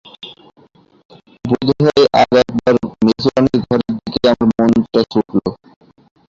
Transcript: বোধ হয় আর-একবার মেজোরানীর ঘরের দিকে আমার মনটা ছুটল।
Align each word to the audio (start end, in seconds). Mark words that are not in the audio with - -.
বোধ 1.45 1.67
হয় 1.85 2.05
আর-একবার 2.19 2.73
মেজোরানীর 3.05 3.59
ঘরের 3.65 3.93
দিকে 3.97 4.27
আমার 4.33 4.49
মনটা 4.59 5.01
ছুটল। 5.11 5.35